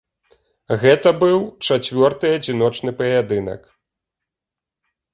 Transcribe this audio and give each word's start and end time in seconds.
Гэта 0.83 1.09
быў 1.25 1.37
чацвёрты 1.67 2.33
адзіночны 2.41 2.97
паядынак. 3.05 3.73